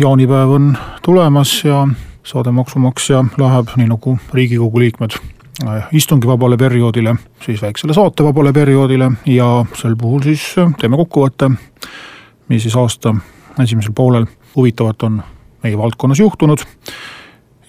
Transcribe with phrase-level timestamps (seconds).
[0.00, 1.88] jaanipäev on tulemas ja
[2.24, 5.10] saade Maksumaksja läheb, nii nagu riigikogu liikmed,
[5.66, 11.50] äh, istungivabale perioodile, siis väiksele saatevabale perioodile ja sel puhul siis äh, teeme kokkuvõtte,
[12.48, 13.14] mis siis aasta
[13.60, 14.26] esimesel poolel
[14.56, 15.22] huvitavat on
[15.62, 16.64] meie valdkonnas juhtunud.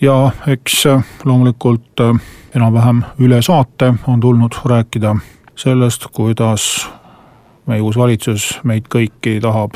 [0.01, 2.05] ja eks äh, loomulikult
[2.55, 5.15] enam-vähem üle saate on tulnud rääkida
[5.55, 6.87] sellest, kuidas
[7.65, 9.75] meie uus valitsus meid kõiki tahab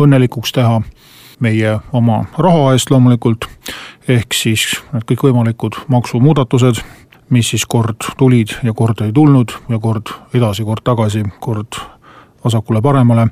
[0.00, 0.82] õnnelikuks teha
[1.42, 3.46] meie oma raha eest loomulikult,
[4.08, 6.82] ehk siis need kõikvõimalikud maksumuudatused,
[7.32, 11.80] mis siis kord tulid ja kord ei tulnud ja kord edasi, kord tagasi, kord
[12.44, 13.28] vasakule-paremale.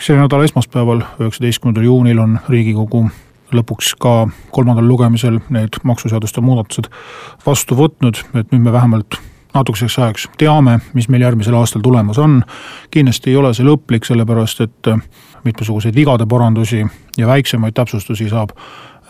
[0.00, 3.06] selle nädala esmaspäeval, üheksateistkümnendal juunil on Riigikogu
[3.52, 6.88] lõpuks ka kolmandal lugemisel need maksuseaduste muudatused
[7.46, 9.18] vastu võtnud, et nüüd me vähemalt
[9.54, 12.42] natukeseks ajaks teame, mis meil järgmisel aastal tulemas on.
[12.90, 14.92] kindlasti ei ole see lõplik, sellepärast et
[15.44, 18.54] mitmesuguseid vigade parandusi ja väiksemaid täpsustusi saab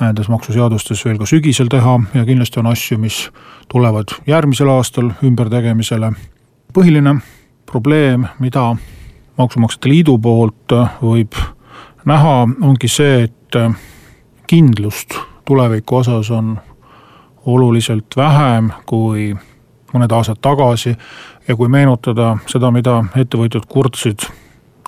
[0.00, 3.30] nendes maksuseadustes veel ka sügisel teha ja kindlasti on asju, mis
[3.68, 6.12] tulevad järgmisel aastal ümbertegemisele.
[6.72, 7.20] põhiline
[7.66, 8.76] probleem, mida
[9.38, 10.72] Maksumaksjate Liidu poolt
[11.02, 11.36] võib
[12.04, 13.56] näha, ongi see, et
[14.46, 16.58] kindlust tuleviku osas on
[17.46, 19.32] oluliselt vähem kui
[19.94, 20.94] mõned aastad tagasi
[21.48, 24.26] ja kui meenutada seda, mida ettevõtjad kurtsid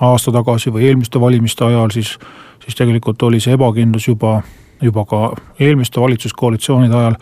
[0.01, 2.15] aasta tagasi või eelmiste valimiste ajal, siis,
[2.65, 4.41] siis tegelikult oli see ebakindlus juba,
[4.83, 5.23] juba ka
[5.61, 7.19] eelmiste valitsuskoalitsioonide ajal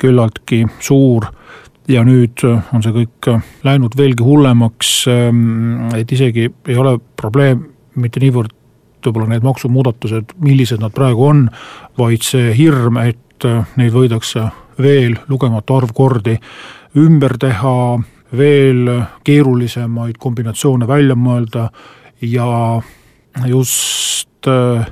[0.00, 1.28] küllaltki suur.
[1.88, 3.28] Ja nüüd on see kõik
[3.62, 4.92] läinud veelgi hullemaks,
[5.94, 7.62] et isegi ei ole probleem
[7.94, 8.54] mitte niivõrd
[9.06, 11.44] võib-olla need maksumuudatused, millised nad praegu on,
[11.98, 13.46] vaid see hirm, et
[13.78, 14.48] neid võidakse
[14.82, 16.34] veel lugematu arv kordi
[16.98, 17.76] ümber teha,
[18.36, 18.88] veel
[19.24, 21.68] keerulisemaid kombinatsioone välja mõelda
[22.20, 22.82] ja
[23.46, 24.86] just äh,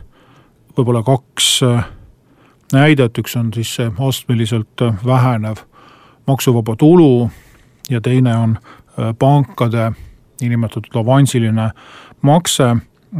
[0.77, 1.85] võib-olla kaks äh,
[2.73, 5.65] näidet, üks on siis see astmeliselt äh, vähenev
[6.27, 7.31] maksuvaba tulu
[7.91, 8.59] ja teine on
[9.19, 9.91] pankade
[10.41, 11.71] niinimetatud avansiline
[12.23, 12.69] makse,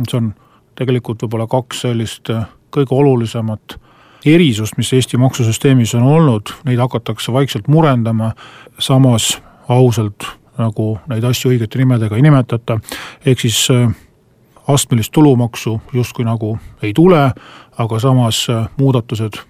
[0.09, 0.31] see on
[0.79, 2.31] tegelikult võib-olla kaks sellist
[2.73, 3.77] kõige olulisemat
[4.25, 8.33] erisust, mis Eesti maksusüsteemis on olnud, neid hakatakse vaikselt murendama,
[8.79, 9.35] samas
[9.69, 10.25] ausalt
[10.59, 12.79] nagu neid asju õigete nimedega ei nimetata,
[13.27, 13.89] ehk siis äh,
[14.69, 17.31] astmelist tulumaksu justkui nagu ei tule,
[17.79, 19.41] aga samas äh, muudatused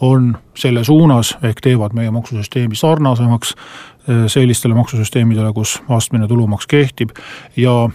[0.00, 7.16] on selle suunas, ehk teevad meie maksusüsteemi sarnasemaks äh, sellistele maksusüsteemidele, kus astmeline tulumaks kehtib
[7.56, 7.88] ja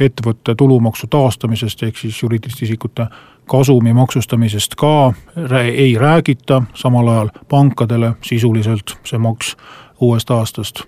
[0.00, 3.06] ettevõtte tulumaksu taastamisest, ehk siis juriidiliste isikute
[3.50, 5.12] kasumi maksustamisest ka
[5.60, 9.56] ei räägita, samal ajal pankadele sisuliselt see maks
[10.00, 10.86] uuest aastast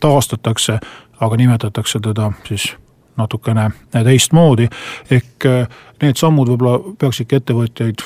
[0.00, 0.78] taastatakse,
[1.20, 2.76] aga nimetatakse teda siis
[3.16, 4.68] natukene teistmoodi.
[5.10, 5.68] ehk äh,
[6.02, 8.04] need sammud võib-olla peaksidki ettevõtjaid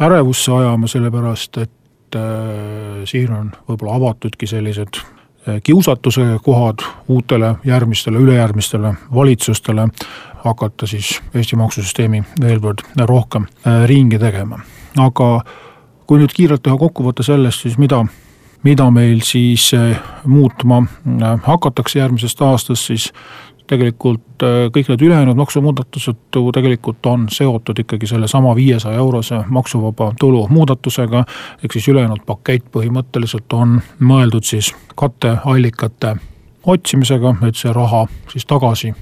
[0.00, 8.18] ärevusse ajama, sellepärast et äh, siin on võib-olla avatudki sellised äh, kiusatuse kohad uutele järgmistele,
[8.18, 9.88] ülejärgmistele valitsustele
[10.44, 13.46] hakata siis Eesti maksusüsteemi veel kord rohkem
[13.86, 14.60] ringi tegema.
[14.98, 15.40] aga
[16.06, 18.04] kui nüüd kiirelt teha kokkuvõte sellest siis, mida
[18.66, 23.12] mida meil siis äh, muutma äh, hakatakse järgmisest aastast, siis
[23.70, 30.12] tegelikult äh, kõik need ülejäänud maksumuudatused ju tegelikult on seotud ikkagi sellesama viiesaja eurose maksuvaba
[30.20, 31.24] tulu muudatusega.
[31.64, 36.16] ehk siis ülejäänud pakett põhimõtteliselt on mõeldud siis katteallikate
[36.66, 38.94] otsimisega, et see raha siis tagasi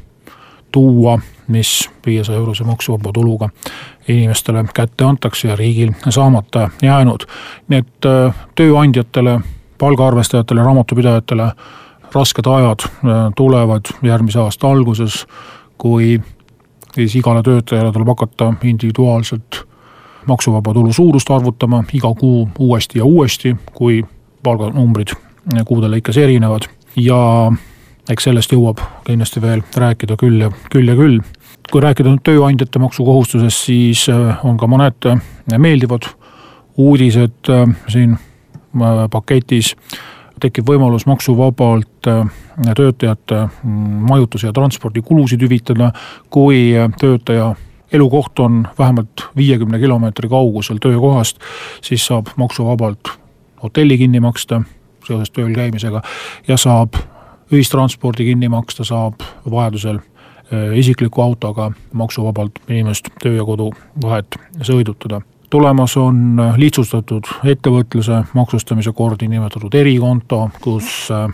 [0.72, 3.48] tuua, mis viiesaja eurose maksuvaba tuluga
[4.08, 7.24] inimestele kätte antakse ja riigil saamata jäänud.
[7.68, 8.12] nii et
[8.54, 9.40] tööandjatele
[9.78, 11.48] palgaarvestajatele, raamatupidajatele
[12.14, 15.26] rasked ajad äh, tulevad järgmise aasta alguses,
[15.78, 16.20] kui
[16.94, 19.64] siis igale töötajale tuleb hakata individuaalselt
[20.26, 24.04] maksuvaba tulu suurust arvutama iga kuu uuesti ja uuesti, kui
[24.42, 25.14] palganumbrid
[25.66, 27.52] kuude lõikes erinevad ja
[28.08, 31.20] eks sellest jõuab kindlasti veel rääkida küll ja küll ja küll.
[31.72, 35.20] kui rääkida nüüd tööandjate maksukohustusest, siis äh, on ka mõned äh,
[35.58, 36.06] meeldivad
[36.76, 37.48] uudised
[37.88, 38.16] siin
[39.10, 39.74] paketis
[40.40, 42.24] tekib võimalus maksuvabalt äh,
[42.76, 45.92] töötajate mm, majutus- ja transpordikulusid hüvitada,
[46.30, 47.54] kui töötaja
[47.92, 51.38] elukoht on vähemalt viiekümne kilomeetri kaugusel töökohast,
[51.82, 53.12] siis saab maksuvabalt
[53.62, 54.62] hotelli kinni maksta
[55.06, 56.02] seoses tööl käimisega
[56.48, 56.98] ja saab
[57.52, 63.70] ühistranspordi kinni maksta, saab vajadusel äh, isikliku autoga maksuvabalt inimest töö ja kodu
[64.02, 65.22] vahet sõidutada
[65.54, 71.28] tulemas on lihtsustatud ettevõtluse maksustamise kord, niinimetatud erikonto, kus äh,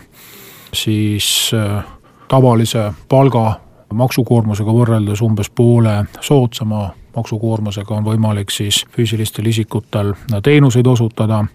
[0.73, 1.81] siis äh,
[2.29, 3.55] tavalise palga
[3.97, 10.13] maksukoormusega võrreldes umbes poole soodsama maksukoormusega on võimalik siis füüsilistel isikutel
[10.43, 11.45] teenuseid osutada.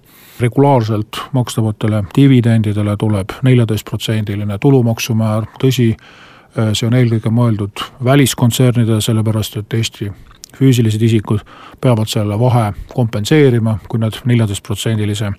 [0.41, 9.75] regulaarselt makstavatele dividendidele tuleb neljateistprotsendiline tulumaksumäär, tõsi, äh, see on eelkõige mõeldud väliskontsernidele, sellepärast et
[9.75, 10.11] Eesti
[10.59, 11.41] füüsilised isikud
[11.81, 15.33] peavad selle vahe kompenseerima, kui nad neljateistprotsendilise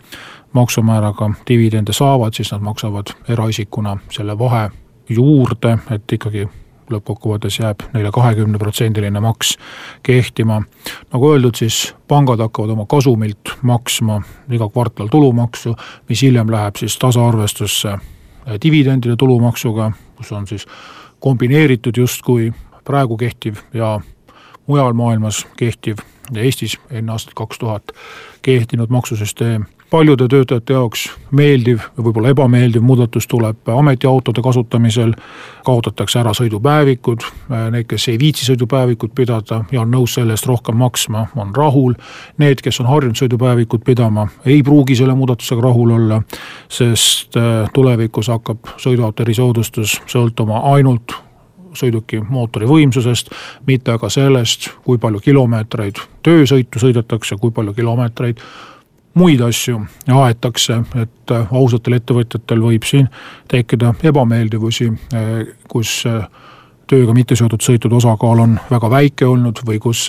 [0.53, 4.69] maksumääraga dividende saavad, siis nad maksavad eraisikuna selle vahe
[5.09, 6.47] juurde, et ikkagi
[6.91, 9.57] lõppkokkuvõttes jääb neile kahekümneprotsendiline maks
[10.03, 10.61] kehtima.
[11.13, 14.21] nagu öeldud, siis pangad hakkavad oma kasumilt maksma
[14.51, 15.75] iga kvartal tulumaksu,
[16.09, 17.97] mis hiljem läheb siis tasaarvestusse
[18.63, 20.67] dividendide tulumaksuga, kus on siis
[21.19, 22.53] kombineeritud justkui
[22.83, 23.99] praegu kehtiv ja
[24.67, 27.83] mujal maailmas kehtiv ja Eestis enne aastat kaks tuhat
[28.41, 29.65] kehtinud maksusüsteem.
[29.89, 35.13] paljude töötajate jaoks meeldiv või võib-olla ebameeldiv muudatus tuleb ametiautode kasutamisel,
[35.63, 37.23] kaotatakse ära sõidupäevikud,
[37.71, 41.95] need, kes ei viitsi sõidupäevikut pidada ja on nõus selle eest rohkem maksma, on rahul.
[42.37, 46.19] Need, kes on harjunud sõidupäevikut pidama, ei pruugi selle muudatusega rahul olla,
[46.67, 51.15] sest äh, tulevikus hakkab sõiduauto erisoodustus sõltuma ainult
[51.77, 53.29] sõiduki mootori võimsusest,
[53.68, 58.41] mitte aga sellest, kui palju kilomeetreid töösõitu sõidetakse, kui palju kilomeetreid
[59.18, 59.81] muid asju
[60.13, 63.07] aetakse, et äh, ausatel ettevõtjatel võib siin
[63.51, 65.31] tekkida ebameeldivusi, äh,
[65.69, 66.27] kus äh,
[66.88, 70.07] tööga mitte seotud sõitude osakaal on väga väike olnud või kus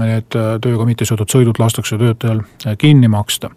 [0.00, 0.32] need
[0.64, 2.42] tööga mitte seotud sõidud lastakse töötajal
[2.78, 3.50] kinni maksta.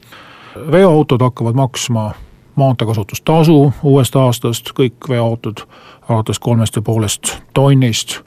[0.72, 2.12] veoautod hakkavad maksma
[2.56, 5.66] maanteekasutustasu uuest aastast, kõik veoautod
[6.10, 8.20] alates kolmest ja poolest tonnist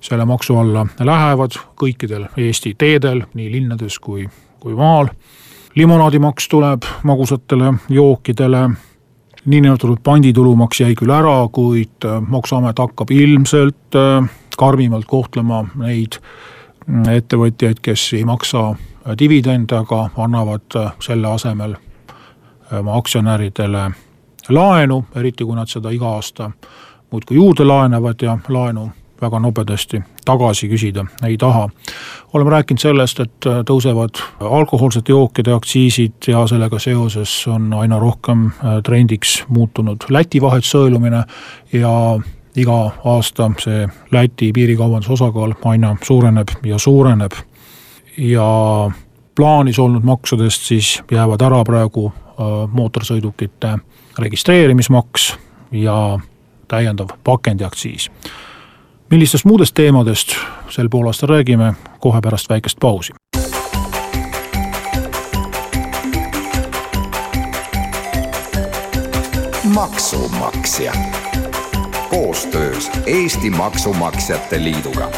[0.00, 4.28] selle maksu alla lähevad kõikidel Eesti teedel, nii linnades kui,
[4.60, 5.08] kui maal.
[5.74, 8.70] limonaadimaks tuleb magusatele jookidele,
[9.44, 14.28] niinimetatud panditulumaks jäi küll ära, kuid maksuamet hakkab ilmselt äh,
[14.58, 16.18] karmimalt kohtlema neid
[17.10, 18.74] ettevõtjaid, kes ei maksa
[19.18, 21.76] dividende, aga annavad selle asemel
[22.78, 23.90] oma aktsionäridele
[24.48, 26.50] laenu, eriti kui nad seda iga aasta
[27.12, 28.90] muudkui juurde laenavad ja laenu
[29.22, 31.68] väga nobedasti tagasi küsida ei taha.
[32.32, 38.50] oleme rääkinud sellest, et tõusevad alkohoolsete jookide aktsiisid ja sellega seoses on aina rohkem
[38.84, 41.24] trendiks muutunud Läti vahet sõelumine
[41.72, 42.18] ja
[42.56, 47.32] iga aasta see Läti piirikaubanduse osakaal aina suureneb ja suureneb.
[48.18, 48.90] ja
[49.34, 53.78] plaanis olnud maksudest siis jäävad ära praegu Äh, mootorsõidukite
[54.18, 55.34] registreerimismaks
[55.72, 56.18] ja
[56.68, 58.10] täiendav pakendiaktsiis.
[59.10, 60.32] millistest muudest teemadest
[60.70, 63.12] sel poolaastal räägime kohe pärast väikest pausi.
[69.74, 70.92] maksumaksja
[72.10, 75.10] koostöös Eesti Maksumaksjate Liiduga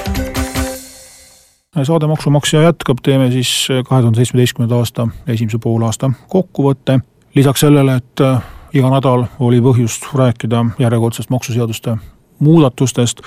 [1.82, 7.00] saade Maksumaksja jätkab, teeme siis kahe tuhande seitsmeteistkümnenda aasta esimese poolaasta kokkuvõtte.
[7.34, 11.96] lisaks sellele, et äh, iga nädal oli põhjust rääkida järjekordsest maksuseaduste
[12.38, 13.20] muudatustest,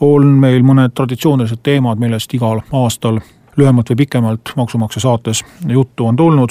[0.00, 3.20] on meil mõned traditsioonilised teemad, millest igal aastal
[3.56, 6.50] lühemalt või pikemalt Maksumaksja saates juttu on tulnud.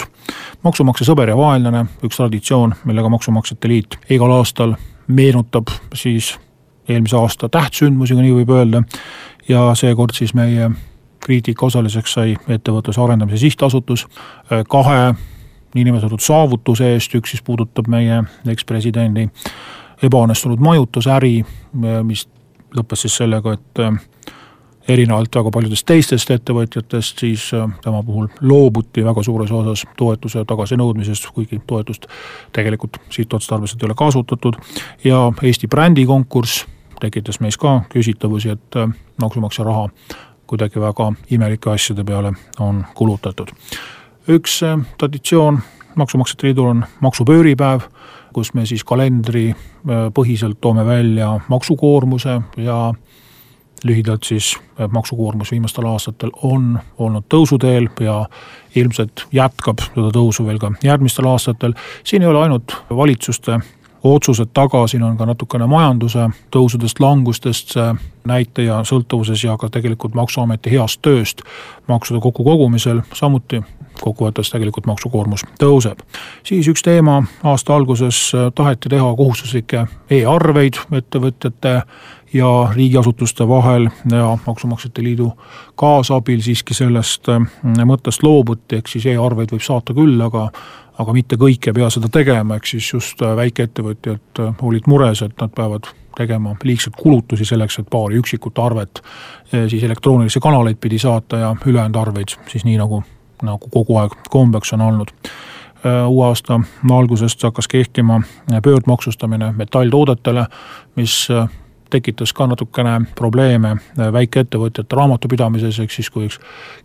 [0.64, 4.76] maksumaksja sõber ja vaenlane, üks traditsioon, millega Maksumaksjate Liit igal aastal
[5.08, 6.36] meenutab siis
[6.90, 8.84] eelmise aasta tähtsündmusi, kui nii võib öelda,
[9.48, 10.72] ja seekord siis meie
[11.28, 15.14] kriitika osaliseks sai Ettevõtluse Arendamise Sihtasutus äh, kahe
[15.76, 19.28] niinimetatud saavutuse eest, üks siis puudutab meie ekspresidendi
[20.08, 22.28] ebaõnnestunud majutusäri, äh, mis
[22.78, 23.98] lõppes siis sellega, et äh,
[24.88, 27.50] erinevalt väga paljudest teistest ettevõtjatest, siis
[27.84, 32.08] tema puhul loobuti väga suures osas toetuse tagasinõudmisest, kuigi toetust
[32.56, 34.56] tegelikult sihtotstarbeliselt ei ole kasutatud.
[35.04, 36.64] ja Eesti brändikonkurss
[37.02, 38.80] tekitas meis ka küsitavusi, et
[39.22, 39.90] maksumaksja raha
[40.48, 43.52] kuidagi väga imelike asjade peale on kulutatud.
[44.28, 45.60] üks äh, traditsioon
[45.98, 47.88] Maksumaksjate Liidul on maksupööripäev,
[48.34, 52.94] kus me siis kalendri äh, põhiselt toome välja maksukoormuse ja
[53.84, 58.20] lühidalt siis äh, maksukoormus viimastel aastatel on olnud tõusuteel ja
[58.76, 61.74] ilmselt jätkab seda tõusu veel ka järgmistel aastatel.
[62.04, 63.60] siin ei ole ainult valitsuste
[64.04, 67.88] otsused taga, siin on ka natukene majanduse tõusudest, langustest see
[68.28, 71.42] näitaja sõltuvuses ja ka tegelikult Maksuameti heast tööst
[71.88, 73.62] maksude kokkukogumisel, samuti
[74.02, 76.00] kokkuvõttes tegelikult maksukoormus tõuseb.
[76.44, 81.82] siis üks teema, aasta alguses taheti teha kohustuslikke e-arveid ettevõtjate
[82.34, 85.32] ja riigiasutuste vahel ja Maksumaksjate Liidu
[85.76, 87.30] kaasabil siiski sellest
[87.64, 90.50] mõttest loobuti, ehk siis e-arveid võib saata küll, aga
[91.02, 95.22] aga mitte kõik ei pea seda tegema, ehk siis just äh, väikeettevõtjad äh, olid mures,
[95.26, 100.82] et nad peavad tegema liigseid kulutusi selleks, et paari üksikut arvet äh, siis elektroonilisi kanaleid
[100.82, 103.04] pidi saata ja ülejäänud arveid siis nii, nagu,
[103.46, 105.14] nagu kogu aeg kombeks on olnud.
[106.08, 106.60] uue aasta
[106.92, 108.22] algusest hakkas kehtima
[108.64, 110.46] pöördmaksustamine metalltoodetele,
[110.96, 111.28] mis
[111.90, 113.76] tekitas ka natukene probleeme
[114.14, 116.40] väikeettevõtjate raamatupidamises, ehk siis kui üks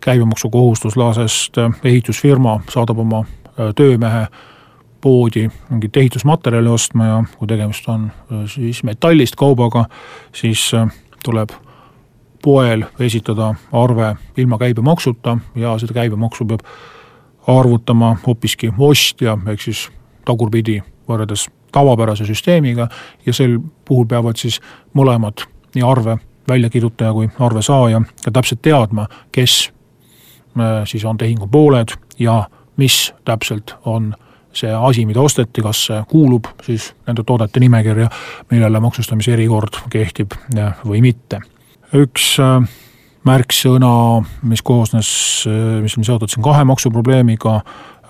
[0.04, 3.24] käibemaksukohustuslasest ehitusfirma saadab oma
[3.76, 4.26] töömehe
[5.02, 9.84] poodi mingit ehitusmaterjali ostma ja kui tegemist on äh, siis metallist kaubaga,
[10.34, 10.86] siis äh,
[11.24, 11.50] tuleb
[12.42, 16.62] poel esitada arve ilma käibemaksuta ja seda käibemaksu peab
[17.46, 19.88] arvutama hoopiski ostja, ehk siis
[20.24, 20.78] tagurpidi
[21.10, 22.88] võrreldes tavapärase süsteemiga
[23.26, 24.60] ja sel puhul peavad siis
[24.94, 25.42] mõlemad,
[25.74, 26.18] nii arve
[26.48, 29.72] väljakirjutaja kui arve saaja ka täpselt teadma, kes
[30.86, 32.44] siis on tehingu pooled ja
[32.76, 34.14] mis täpselt on
[34.52, 38.08] see asi, mida osteti, kas see kuulub siis nende toodete nimekirja,
[38.50, 40.36] millele maksustamise erikord kehtib
[40.84, 41.40] või mitte.
[41.92, 42.62] üks äh,
[43.28, 45.10] märksõna, mis koosnes,
[45.48, 47.60] äh, mis on seotud siin kahe maksuprobleemiga,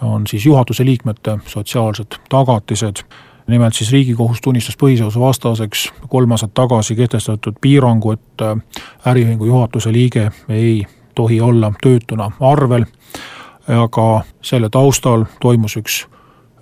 [0.02, 3.04] on siis juhatuse liikmete sotsiaalsed tagatised.
[3.47, 8.57] nimelt siis Riigikohus tunnistas põhiseaduse vastaseks kolm aastat tagasi kehtestatud piirangu, et äh,
[9.07, 12.85] äriühingu juhatuse liige ei tohi olla töötuna arvel
[13.69, 16.02] aga selle taustal toimus üks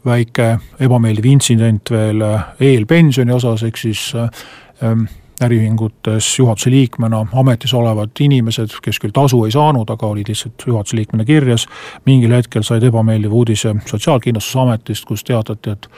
[0.04, 5.04] väike ebameeldiv intsident veel äh, eelpensioni osas, ehk siis ähm,
[5.40, 10.96] äriühingutes juhatuse liikmena ametis olevad inimesed, kes küll tasu ei saanud, aga olid lihtsalt juhatuse
[10.96, 11.66] liikmena kirjas,
[12.04, 15.88] mingil hetkel said ebameeldiva uudise Sotsiaalkindlustusametist, kus teatati, et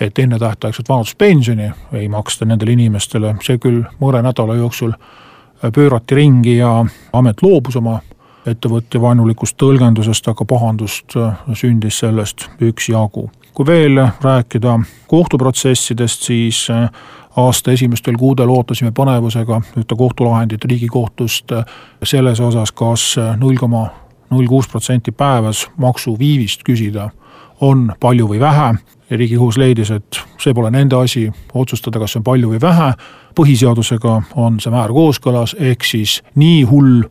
[0.00, 4.94] et ennetähtaegset vanaduspensioni ei maksta nendele inimestele, see küll mõne nädala jooksul
[5.74, 6.70] pöörati ringi ja
[7.12, 8.00] amet loobus oma
[8.46, 13.30] ettevõtja vaenulikust tõlgendusest, aga pahandust äh, sündis sellest üksjagu.
[13.54, 16.90] kui veel rääkida kohtuprotsessidest, siis äh,
[17.36, 21.64] aasta esimestel kuudel ootasime põnevusega ühte kohtulahendit Riigikohtust äh,
[22.02, 23.88] selles osas kas, kas null koma
[24.30, 27.10] null kuus protsenti päevas maksuviivist küsida
[27.60, 28.74] on palju või vähe
[29.10, 32.92] ja Riigikohus leidis, et see pole nende asi otsustada, kas see on palju või vähe,
[33.36, 37.02] põhiseadusega on see määr kooskõlas, ehk siis nii hull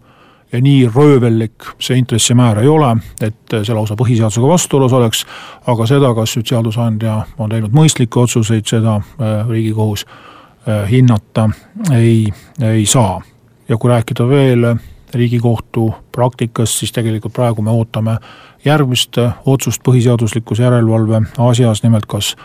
[0.52, 5.26] ja nii röövellik see intressimäär ei ole, et see lausa põhiseadusega vastuolus oleks,
[5.68, 11.50] aga seda, kas nüüd seadusandja on teinud mõistlikke otsuseid, seda äh, Riigikohus äh, hinnata
[11.96, 12.28] ei,
[12.62, 13.22] ei saa.
[13.70, 14.74] ja kui rääkida veel
[15.14, 18.18] Riigikohtu praktikast, siis tegelikult praegu me ootame
[18.66, 22.36] järgmist otsust põhiseaduslikkuse järelevalve asjas, nimelt kas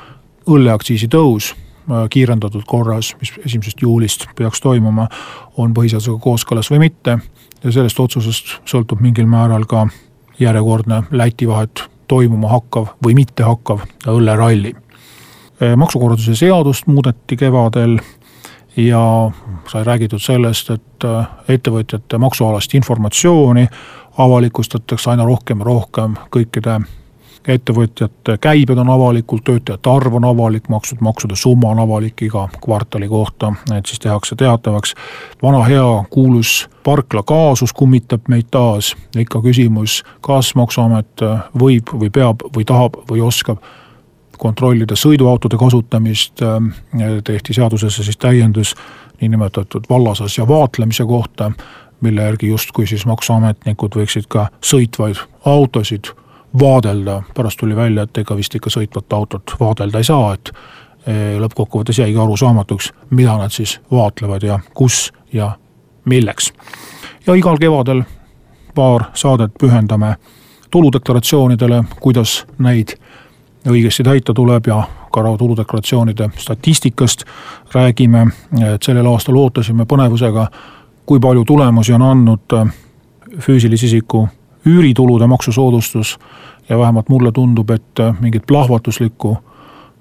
[0.47, 5.09] õlleaktsiisi tõus äh, kiirendatud korras, mis esimesest juulist peaks toimuma,
[5.57, 7.19] on põhiseadusega kooskõlas või mitte
[7.65, 9.87] ja sellest otsusest sõltub mingil määral ka
[10.39, 14.75] järjekordne Läti vahet toimuma hakkav või mitte hakkav õlleralli.
[15.77, 17.99] maksukorralduse seadust muudeti kevadel
[18.77, 19.31] ja
[19.69, 23.67] sai räägitud sellest, et äh, ettevõtjate maksualast informatsiooni
[24.19, 26.81] avalikustatakse aina rohkem ja rohkem kõikide
[27.49, 33.09] ettevõtjate käibed on avalikud, töötajate arv on avalik, makstud maksude summa on avalik iga kvartali
[33.09, 34.95] kohta, et siis tehakse teatavaks.
[35.43, 41.23] vana hea kuulus parkla kaasus kummitab meid taas, ikka küsimus, kas maksuamet
[41.59, 43.63] võib või peab või tahab või oskab
[44.39, 46.43] kontrollida sõiduautode kasutamist,
[47.25, 48.75] tehti seadusesse siis täiendus
[49.21, 51.51] niinimetatud vallasasja vaatlemise kohta,
[52.01, 56.13] mille järgi justkui siis maksuametnikud võiksid ka sõitvaid autosid
[56.59, 60.53] vaadelda, pärast tuli välja, et ega vist ikka sõitvat autot vaadelda ei saa, et
[61.07, 65.53] eh, lõppkokkuvõttes jäigi arusaamatuks, mida nad siis vaatlevad ja kus ja
[66.05, 66.53] milleks.
[67.27, 68.03] ja igal kevadel
[68.75, 70.17] paar saadet pühendame
[70.71, 72.97] tuludeklaratsioonidele, kuidas neid
[73.69, 74.83] õigesti täita tuleb ja
[75.13, 77.25] ka tuludeklaratsioonide statistikast
[77.75, 78.27] räägime,
[78.75, 80.47] et sellel aastal ootasime põnevusega,
[81.07, 82.57] kui palju tulemusi on andnud
[83.41, 84.27] füüsilise isiku
[84.67, 86.19] üüritulude maksusoodustus
[86.69, 89.37] ja vähemalt mulle tundub, et äh, mingit plahvatuslikku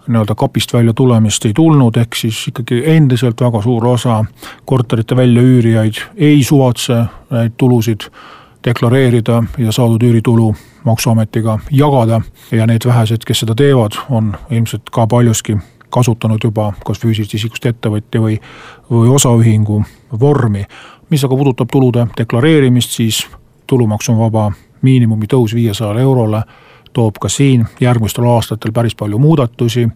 [0.07, 4.25] nii-öelda kapist välja tulemist ei tulnud, ehk siis ikkagi endiselt väga suur osa
[4.65, 8.09] korterite väljaüürijaid ei suvatse neid tulusid
[8.65, 10.55] deklareerida ja saadud üüritulu
[10.85, 15.57] maksuametiga jagada ja need vähesed, kes seda teevad, on ilmselt ka paljuski
[15.89, 18.37] kasutanud juba kas füüsilisest isikust ettevõtja või,
[18.91, 19.83] või osaühingu
[20.19, 20.65] vormi.
[21.09, 23.27] mis aga puudutab tulude deklareerimist, siis
[23.67, 26.41] tulumaksuvaba miinimumi tõus viiesajale eurole
[26.93, 29.87] toob ka siin järgmistel aastatel päris palju muudatusi,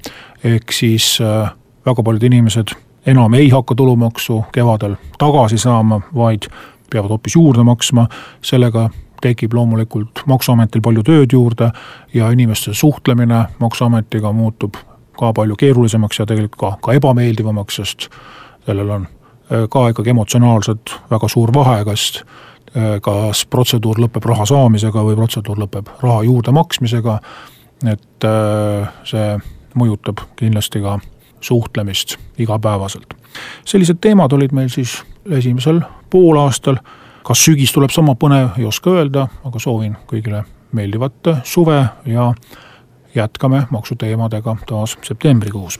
[0.43, 1.51] ehk siis äh,
[1.85, 6.49] väga paljud inimesed enam ei hakka tulumaksu kevadel tagasi saama, vaid
[6.91, 8.07] peavad hoopis juurde maksma,
[8.41, 8.89] sellega
[9.21, 11.71] tekib loomulikult Maksuametil palju tööd juurde
[12.13, 14.77] ja inimeste suhtlemine Maksuametiga muutub
[15.19, 18.09] ka palju keerulisemaks ja tegelikult ka, ka ebameeldivamaks, sest
[18.65, 22.23] sellel on äh, ka ikkagi emotsionaalselt väga suur vahe, kas
[23.01, 27.19] kas protseduur lõpeb raha saamisega või protseduur lõpeb raha juurde maksmisega,
[27.89, 29.37] et äh, see
[29.79, 30.99] mõjutab kindlasti ka
[31.41, 33.13] suhtlemist igapäevaselt.
[33.65, 34.99] sellised teemad olid meil siis
[35.31, 36.77] esimesel poolaastal
[37.29, 41.77] kas sügis tuleb sama põnev, ei oska öelda, aga soovin kõigile meeldivat suve
[42.09, 42.31] ja
[43.15, 45.79] jätkame maksuteemadega taas septembrikuus.